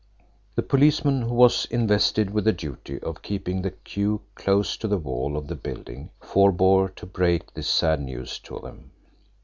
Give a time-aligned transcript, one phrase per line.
[0.55, 4.97] The policeman who was invested with the duty of keeping the queue close to the
[4.97, 8.89] wall of the building forbore to break this sad news to them.